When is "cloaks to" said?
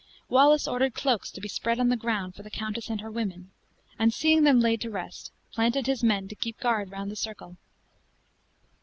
0.95-1.39